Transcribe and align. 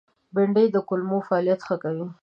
بېنډۍ 0.33 0.65
د 0.71 0.77
کولمو 0.89 1.17
فعالیت 1.27 1.59
ښه 1.67 1.75
کوي 1.83 2.05